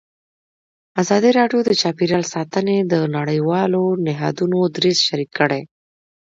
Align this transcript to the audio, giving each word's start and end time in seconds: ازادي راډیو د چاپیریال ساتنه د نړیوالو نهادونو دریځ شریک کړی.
ازادي 1.01 1.29
راډیو 1.39 1.59
د 1.65 1.69
چاپیریال 1.81 2.23
ساتنه 2.33 2.75
د 2.83 2.93
نړیوالو 3.17 3.83
نهادونو 4.05 4.59
دریځ 4.75 4.97
شریک 5.07 5.29
کړی. 5.39 5.61